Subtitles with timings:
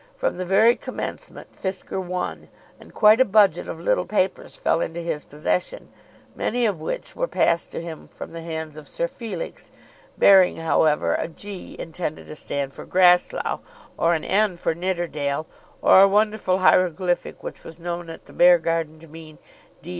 [0.15, 4.99] From the very commencement Fisker won, and quite a budget of little papers fell into
[4.99, 5.89] his possession,
[6.35, 9.69] many of which were passed to him from the hands of Sir Felix,
[10.17, 13.59] bearing, however, a "G" intended to stand for Grasslough,
[13.95, 15.45] or an "N" for Nidderdale,
[15.83, 19.37] or a wonderful hieroglyphic which was known at the Beargarden to mean
[19.83, 19.89] D.